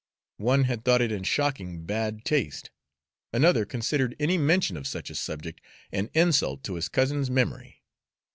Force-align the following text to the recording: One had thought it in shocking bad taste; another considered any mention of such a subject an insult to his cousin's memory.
One 0.39 0.63
had 0.63 0.83
thought 0.83 1.03
it 1.03 1.11
in 1.11 1.21
shocking 1.25 1.85
bad 1.85 2.25
taste; 2.25 2.71
another 3.31 3.65
considered 3.65 4.15
any 4.19 4.35
mention 4.35 4.75
of 4.75 4.87
such 4.87 5.11
a 5.11 5.15
subject 5.15 5.61
an 5.91 6.09
insult 6.15 6.63
to 6.63 6.73
his 6.73 6.89
cousin's 6.89 7.29
memory. 7.29 7.83